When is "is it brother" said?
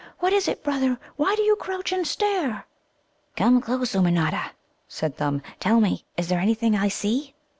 0.33-0.97